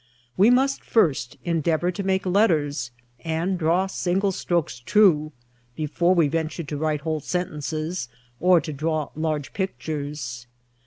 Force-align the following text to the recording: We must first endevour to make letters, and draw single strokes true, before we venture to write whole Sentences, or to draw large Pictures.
We 0.35 0.49
must 0.49 0.83
first 0.83 1.37
endevour 1.45 1.91
to 1.93 2.01
make 2.01 2.25
letters, 2.25 2.89
and 3.19 3.59
draw 3.59 3.85
single 3.85 4.31
strokes 4.31 4.79
true, 4.79 5.31
before 5.75 6.15
we 6.15 6.27
venture 6.27 6.63
to 6.63 6.75
write 6.77 7.01
whole 7.01 7.19
Sentences, 7.21 8.09
or 8.39 8.59
to 8.61 8.73
draw 8.73 9.09
large 9.13 9.53
Pictures. 9.53 10.47